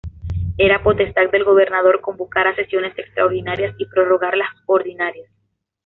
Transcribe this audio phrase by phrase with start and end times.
[0.57, 5.29] Era potestad del Gobernador convocar a sesiones extraordinarias y prorrogar las ordinarias.